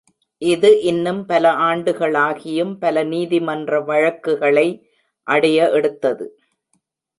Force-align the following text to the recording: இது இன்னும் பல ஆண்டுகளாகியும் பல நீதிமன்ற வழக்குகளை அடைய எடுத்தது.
இது 0.41 0.69
இன்னும் 0.81 1.19
பல 1.25 1.51
ஆண்டுகளாகியும் 1.67 2.73
பல 2.79 3.03
நீதிமன்ற 3.03 3.81
வழக்குகளை 3.81 4.67
அடைய 5.27 5.69
எடுத்தது. 5.71 6.27